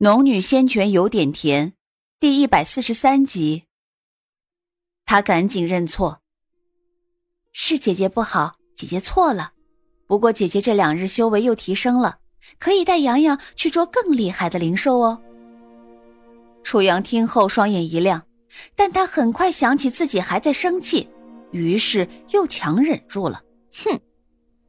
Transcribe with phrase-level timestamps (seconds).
[0.00, 1.72] 农女仙泉有点甜，
[2.20, 3.64] 第一百四十三集。
[5.04, 6.20] 他赶紧认错，
[7.52, 9.54] 是姐姐不好，姐姐错了。
[10.06, 12.18] 不过姐姐这两日修为又提升了，
[12.60, 15.20] 可以带洋洋去捉更厉害的灵兽哦。
[16.62, 18.24] 楚阳听后双眼一亮，
[18.76, 21.08] 但他很快想起自己还在生气，
[21.50, 23.42] 于是又强忍住了。
[23.84, 23.98] 哼，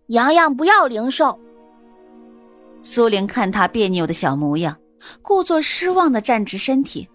[0.08, 1.40] 洋洋不要灵兽。
[2.82, 4.76] 苏玲看他别扭的小模样。
[5.22, 7.08] 故作失望的站直身体，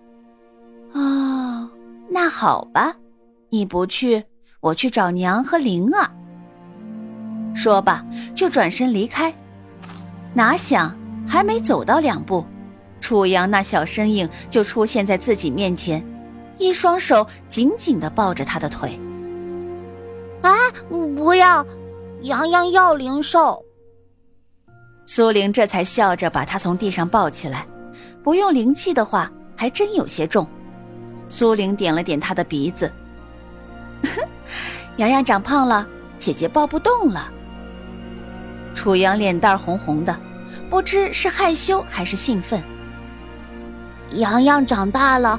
[0.93, 1.71] 哦，
[2.09, 2.97] 那好吧，
[3.51, 4.25] 你不去，
[4.61, 6.11] 我去找娘和灵儿。
[7.55, 8.05] 说罢，
[8.35, 9.33] 就转身离开。
[10.33, 12.45] 哪想还没走到两步，
[13.01, 16.05] 楚阳那小身影就出现在自己面前，
[16.59, 18.99] 一双手紧紧的抱着他的腿。
[20.43, 20.51] 啊，
[20.89, 21.65] 不要，
[22.23, 23.65] 洋洋要灵兽。
[25.07, 27.67] 苏玲这才笑着把他从地上抱起来。
[28.25, 30.49] 不用灵气的话，还真有些重。
[31.29, 32.91] 苏玲点了点他的鼻子，
[34.97, 35.87] 洋洋长胖了，
[36.19, 37.31] 姐姐抱不动了。
[38.75, 40.19] 楚阳脸蛋红红的，
[40.71, 42.63] 不知是害羞还是兴奋。
[44.13, 45.39] 洋洋长大了，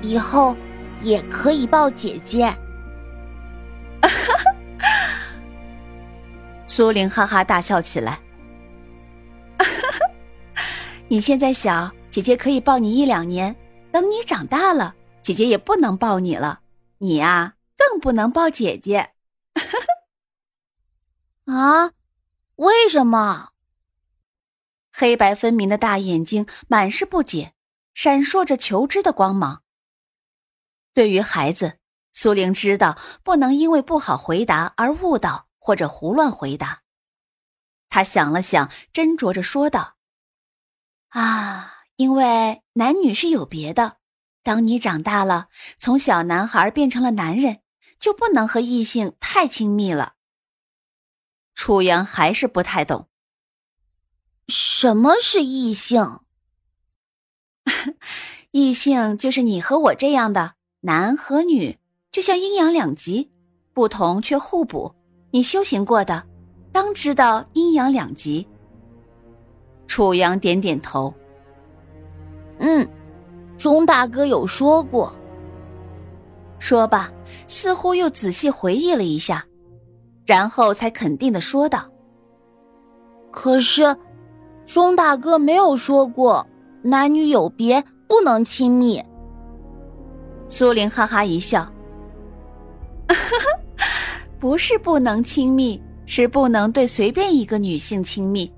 [0.00, 0.54] 以后
[1.02, 2.54] 也可以抱姐姐。
[6.68, 8.20] 苏玲哈哈大笑起来。
[11.12, 13.56] 你现在小，姐姐可以抱你一两年。
[13.90, 16.60] 等你长大了，姐姐也不能抱你了。
[16.98, 19.14] 你呀，更不能抱姐姐。
[21.50, 21.90] 啊？
[22.54, 23.50] 为什么？
[24.92, 27.54] 黑白分明的大眼睛满是不解，
[27.92, 29.64] 闪烁着求知的光芒。
[30.94, 31.78] 对于孩子，
[32.12, 36.82] 苏玲知道不能因为不好回答而误导或者胡乱回答。
[37.88, 39.96] 她想了想，斟酌着说道。
[41.10, 43.98] 啊，因为男女是有别的。
[44.42, 47.60] 当你长大了，从小男孩变成了男人，
[47.98, 50.14] 就不能和异性太亲密了。
[51.54, 53.08] 楚阳还是不太懂，
[54.48, 56.20] 什么是异性？
[58.52, 61.78] 异性就是你和我这样的男和女，
[62.10, 63.30] 就像阴阳两极，
[63.74, 64.94] 不同却互补。
[65.32, 66.26] 你修行过的，
[66.72, 68.48] 当知道阴阳两极。
[69.90, 71.12] 楚阳点点头。
[72.60, 72.88] 嗯，
[73.56, 75.12] 钟大哥有说过。
[76.60, 77.10] 说罢，
[77.48, 79.44] 似乎又仔细回忆了一下，
[80.24, 81.90] 然后才肯定的说道
[83.32, 83.96] ：“可是，
[84.64, 86.46] 钟大哥没有说过
[86.82, 89.02] 男女有别，不能亲密。”
[90.48, 91.68] 苏玲哈哈一笑
[94.38, 98.48] ：“不是不能亲密，是不能对随便一个女性亲密。”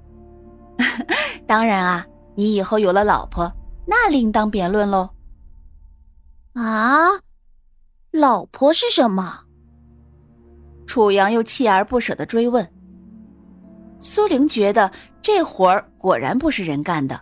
[1.47, 3.53] 当然啊，你以后有了老婆，
[3.87, 5.09] 那另当别论喽。
[6.54, 7.09] 啊，
[8.10, 9.41] 老婆是什么？
[10.87, 12.69] 楚阳又锲而不舍的追问。
[14.00, 14.91] 苏玲觉得
[15.22, 17.21] 这活儿果然不是人干的，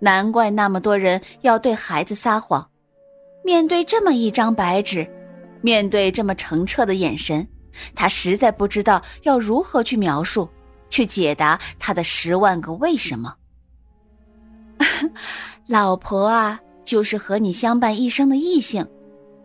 [0.00, 2.68] 难怪那么多人要对孩子撒谎。
[3.44, 5.06] 面对这么一张白纸，
[5.60, 7.46] 面对这么澄澈的眼神，
[7.94, 10.48] 他实在不知道要如何去描述。
[10.94, 13.34] 去解答他的十万个为什么。
[15.66, 18.86] 老婆啊，就是和你相伴一生的异性，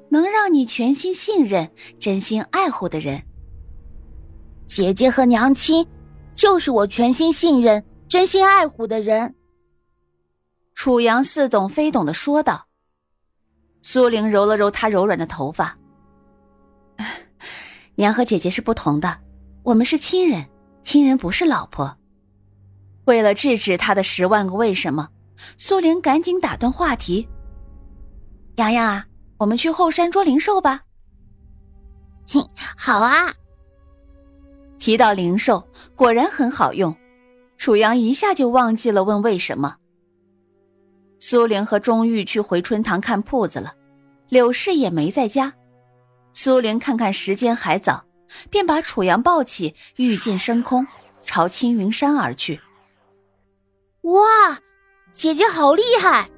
[0.09, 3.23] 能让你全心信任、真心爱护的人。
[4.67, 5.87] 姐姐和娘亲，
[6.35, 9.33] 就是我全心信任、真心爱护的人。
[10.75, 12.67] 楚阳似懂非懂的说道。
[13.81, 15.75] 苏玲揉了揉他柔软的头发，
[17.95, 19.17] 娘和姐姐是不同的，
[19.63, 20.47] 我们是亲人。
[20.81, 21.97] 亲人不是老婆。
[23.05, 25.09] 为了制止他的十万个为什么，
[25.57, 27.27] 苏玲赶紧打断话题
[28.57, 29.05] ：“洋洋啊，
[29.37, 30.81] 我们去后山捉灵兽吧。
[32.31, 32.47] ”“哼，
[32.77, 33.33] 好啊。”
[34.77, 36.95] 提到灵兽，果然很好用。
[37.57, 39.75] 楚阳一下就忘记了问为什么。
[41.19, 43.73] 苏玲和钟玉去回春堂看铺子了，
[44.29, 45.53] 柳氏也没在家。
[46.33, 48.05] 苏玲看看时间还早。
[48.49, 50.85] 便把楚阳抱起，御剑升空，
[51.25, 52.59] 朝青云山而去。
[54.01, 54.21] 哇，
[55.13, 56.29] 姐姐好厉害！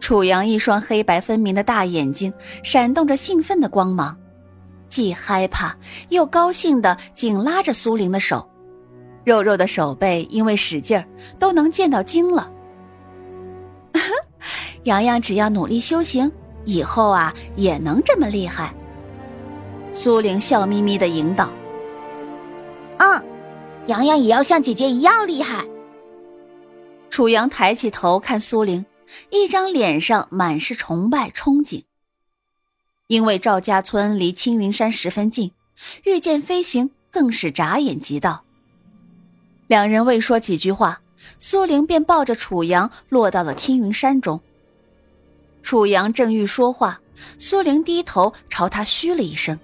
[0.00, 2.32] 楚阳一双黑白分明的大眼睛
[2.62, 4.16] 闪动着兴奋的光芒，
[4.88, 5.76] 既害怕
[6.10, 8.48] 又高兴的紧拉着苏玲的手，
[9.24, 11.04] 肉肉的手背因为使劲儿
[11.38, 12.50] 都能见到筋了。
[14.84, 16.30] 洋洋只要努力修行，
[16.64, 18.72] 以后啊也能这么厉害。
[19.98, 21.52] 苏玲笑眯眯的引导
[22.98, 23.20] ：“嗯，
[23.88, 25.66] 洋洋也要像姐姐一样厉害。”
[27.10, 28.86] 楚阳抬起头看苏玲，
[29.30, 31.82] 一张脸上满是崇拜憧憬。
[33.08, 35.50] 因为赵家村离青云山十分近，
[36.04, 38.44] 御剑飞行更是眨眼即到。
[39.66, 41.00] 两人未说几句话，
[41.40, 44.40] 苏玲便抱着楚阳落到了青云山中。
[45.60, 47.00] 楚阳正欲说话，
[47.36, 49.58] 苏玲低头朝他嘘了一声，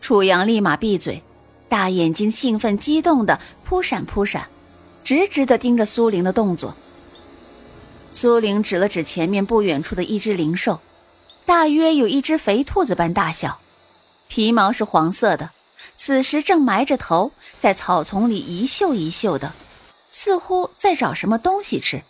[0.00, 1.22] 楚阳立马闭嘴，
[1.68, 4.48] 大眼睛兴奋激动的扑闪扑闪，
[5.04, 6.74] 直直的盯着苏玲的动作。
[8.12, 10.80] 苏玲指了指前面不远处的一只灵兽。
[11.46, 13.58] 大约有一只肥兔子般大小，
[14.28, 15.50] 皮毛是黄色的，
[15.96, 19.52] 此时正埋着头在草丛里一嗅一嗅的，
[20.10, 22.02] 似乎在找什么东西吃。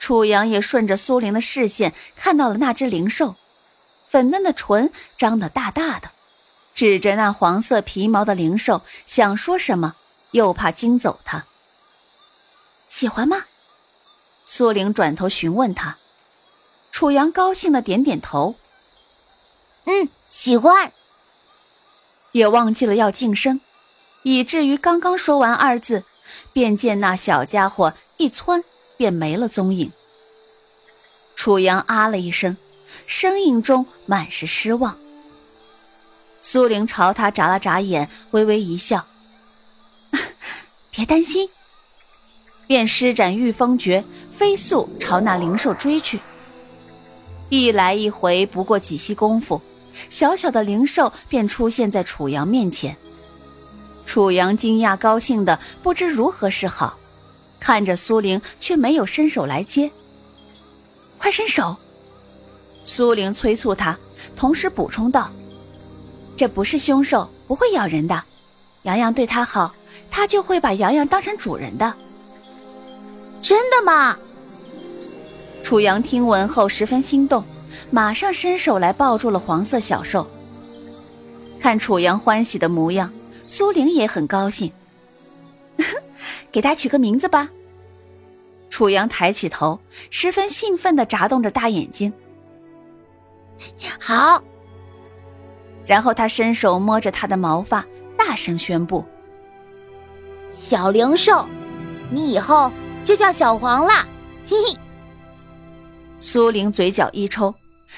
[0.00, 3.36] 楚阳也顺着苏玲的视线看到了那只灵兽，
[4.10, 6.10] 粉嫩的唇张得大大的，
[6.82, 9.94] 指着那黄色皮毛的灵兽想说什么，
[10.32, 11.44] 又怕惊走它。
[12.88, 13.44] 喜欢吗？
[14.44, 15.96] 苏玲转头询问他。
[16.90, 18.56] 楚阳高兴的点点头，
[19.84, 20.90] 嗯，喜欢。
[22.32, 23.60] 也忘记了要晋升，
[24.24, 26.02] 以至于刚刚说完二字，
[26.52, 28.64] 便见那小家伙一窜，
[28.96, 29.92] 便没了踪影。
[31.36, 32.56] 楚阳啊了一声，
[33.06, 34.98] 声音中满是失望。
[36.44, 39.06] 苏玲朝他眨了眨眼，微微一笑
[40.90, 41.48] ：“别担心。”
[42.66, 44.02] 便施展御风诀，
[44.36, 46.20] 飞速朝那灵兽追去。
[47.48, 49.62] 一来一回不过几息功夫，
[50.10, 52.96] 小小的灵兽便出现在楚阳面前。
[54.04, 56.98] 楚阳惊讶高兴的不知如何是好，
[57.60, 59.90] 看着苏玲却没有伸手来接。
[61.18, 61.76] 快伸手！
[62.84, 63.96] 苏玲催促他，
[64.36, 65.30] 同时补充道
[66.42, 68.20] ：“这不是凶兽，不会咬人的。
[68.82, 69.72] 洋洋对它好，
[70.10, 71.94] 它就会把洋洋当成主人的。”
[73.40, 74.18] 真的吗？
[75.62, 77.44] 楚阳听闻后十分心动，
[77.92, 80.26] 马上伸手来抱住了黄色小兽。
[81.60, 83.12] 看楚阳欢喜的模样，
[83.46, 84.72] 苏玲也很高兴。
[86.50, 87.50] 给他取个名字吧。
[88.68, 89.78] 楚阳抬起头，
[90.10, 92.12] 十分兴奋地眨动着大眼睛。
[94.00, 94.42] 好。
[95.86, 97.84] 然后他伸手摸着他的毛发，
[98.16, 99.04] 大声宣布
[100.48, 101.46] ：“小灵兽，
[102.10, 102.70] 你以后
[103.04, 103.92] 就叫小黄了。”
[104.46, 104.78] 嘿嘿。
[106.20, 107.54] 苏玲嘴角一抽，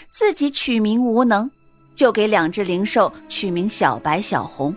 [0.09, 1.51] 自己取名无能，
[1.95, 4.75] 就给两只灵兽取名小白、小红。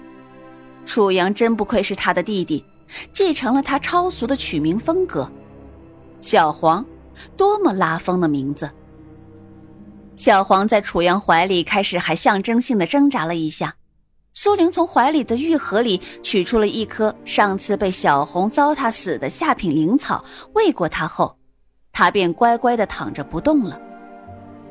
[0.85, 2.63] 楚阳真不愧是他的弟弟，
[3.11, 5.29] 继承了他超俗的取名风格。
[6.19, 6.85] 小黄，
[7.37, 8.69] 多么拉风的名字！
[10.17, 13.75] 小黄在楚阳怀里开始还象征性的挣扎了一下，
[14.33, 21.37] 苏玲从怀里的玉盒里取出了一颗上次被小红糟蹋死的下品灵草，喂过他后。
[21.91, 23.79] 他便乖乖的躺着不动了，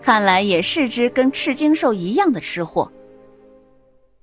[0.03, 2.91] 看来也是只跟赤金兽一样的吃货。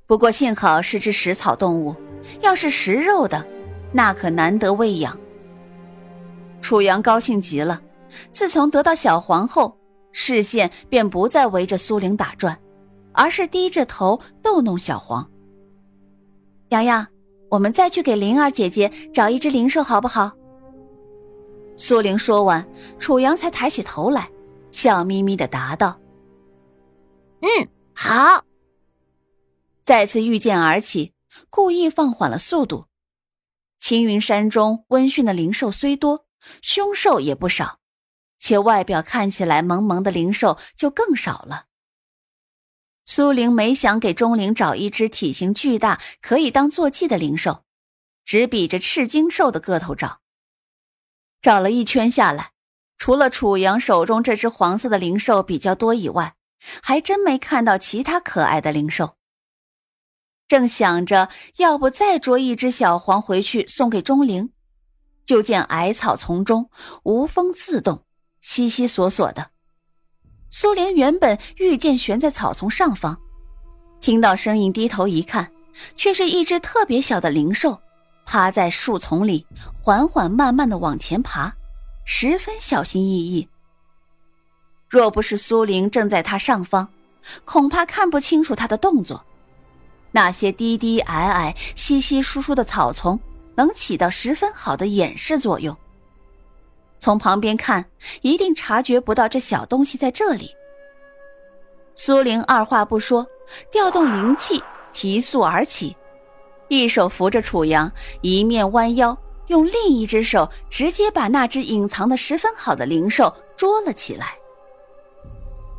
[0.05, 1.95] 不过幸好是只食草动物，
[2.41, 3.45] 要是食肉的，
[3.93, 5.17] 那可难得喂养。
[6.61, 7.81] 楚阳高兴极了，
[8.31, 9.77] 自从得到小黄后，
[10.13, 12.57] 视线便不再围着苏玲打转，
[13.11, 15.29] 而是低着头逗弄小黄。
[16.69, 17.05] 洋洋，
[17.49, 20.31] 我们再去给灵儿姐姐找一只灵兽，好不好？
[21.75, 22.65] 苏玲说完，
[22.97, 24.29] 楚阳才抬起头来，
[24.71, 25.99] 笑眯眯的答道
[27.41, 28.45] ：“嗯，好。”
[29.83, 31.13] 再次御剑而起，
[31.49, 32.85] 故意放缓了速度。
[33.79, 36.25] 青云山中温驯的灵兽虽多，
[36.61, 37.79] 凶兽也不少，
[38.43, 41.67] 且外表看起来萌萌的灵兽就更少了。
[43.05, 47.63] 苏玲没想给钟灵找一只体型巨大、可以当坐骑的灵兽，
[48.25, 50.19] 只比着赤金兽的个头找。
[51.41, 52.51] 找了一圈下来，
[52.97, 56.35] 除了楚阳手中这只黄色的灵兽比较多以外，
[56.81, 59.15] 还真没看到其他可爱的灵兽。
[60.49, 64.51] 正想着要不再捉一只小黄回去送给钟灵，
[65.25, 66.69] 就见矮草丛中
[67.03, 68.05] 无风自动，
[68.43, 69.49] 悉悉索索的。
[70.49, 73.17] 苏玲原本御剑悬在草丛上方，
[74.01, 75.49] 听到声音低头一看，
[75.95, 77.79] 却是一只特别小的灵兽。
[78.25, 79.45] 趴在树丛里，
[79.81, 81.53] 缓缓慢慢的往前爬，
[82.05, 83.47] 十分小心翼翼。
[84.89, 86.89] 若不是苏玲正在他上方，
[87.45, 89.25] 恐怕看不清楚他的动作。
[90.11, 93.19] 那些低低矮矮、稀稀疏疏的草丛，
[93.55, 95.75] 能起到十分好的掩饰作用。
[97.03, 97.85] 从旁边看，
[98.21, 100.55] 一定察觉不到这小东西在这里。
[101.95, 103.27] 苏玲二话不说，
[103.69, 105.97] 调动灵气，提速而起。
[106.69, 107.91] 一手扶着楚阳，
[108.21, 109.17] 一面弯腰，
[109.47, 114.37] 用另一只手直接把那只隐藏的十分好的灵兽捉了起来。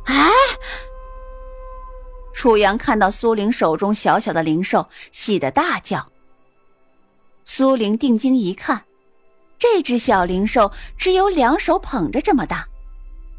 [0.05, 0.29] 哎！
[2.35, 6.07] 楚阳看到苏玲手中小小的灵兽，喜得大叫。
[7.45, 8.83] 苏玲定睛一看，
[9.67, 12.67] 这只小灵兽只有两手捧着这么大，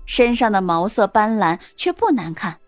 [0.06, 2.58] 身上的毛色斑斓却不难看，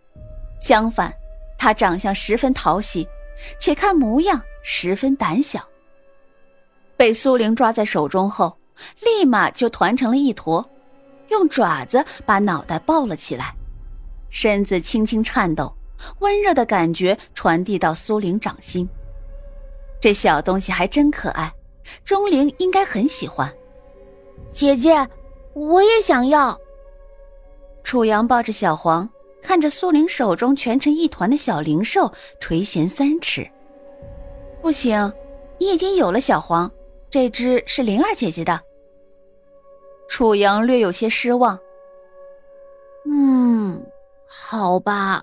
[0.60, 1.12] 相反，
[1.58, 3.06] 它长相十分讨喜，
[3.58, 5.68] 且看模样十分胆小。
[6.96, 8.56] 被苏玲抓在手中后，
[9.02, 10.64] 立马就团成了一坨，
[11.28, 13.54] 用爪子把脑袋抱了起来，
[14.30, 15.74] 身子轻轻颤抖。
[16.20, 18.88] 温热的感觉传递到苏玲掌心，
[20.00, 21.52] 这小东西还真可爱，
[22.04, 23.52] 钟灵应该很喜欢。
[24.50, 25.06] 姐姐，
[25.52, 26.58] 我也想要。
[27.82, 29.08] 楚阳抱着小黄，
[29.42, 33.48] 看着苏玲手中蜷成一团的小灵兽，垂涎三尺。
[34.60, 35.12] 不行，
[35.58, 36.70] 你已经有了小黄，
[37.08, 38.60] 这只是灵儿姐姐的。
[40.08, 41.58] 楚阳略有些失望。
[43.06, 43.82] 嗯，
[44.26, 45.22] 好吧。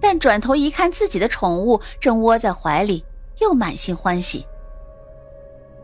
[0.00, 3.04] 但转头一看，自己的宠物正窝在怀里，
[3.38, 4.46] 又满心欢喜。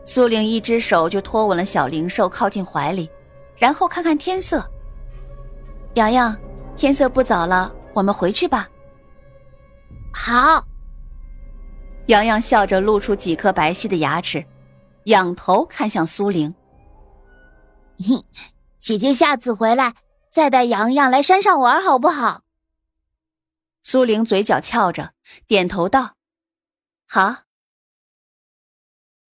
[0.03, 3.09] 苏玲一只手就托稳了小灵兽，靠近怀里，
[3.55, 4.67] 然后看看天色。
[5.93, 6.35] 洋洋，
[6.75, 8.69] 天色不早了，我们回去吧。
[10.13, 10.65] 好。
[12.07, 14.43] 洋洋笑着露出几颗白皙的牙齿，
[15.05, 16.53] 仰头看向苏玲。
[18.79, 19.93] 姐姐下次回来
[20.31, 22.41] 再带洋洋来山上玩，好不好？
[23.83, 25.13] 苏玲嘴角翘着，
[25.45, 26.15] 点头道
[27.07, 27.43] ：“好。”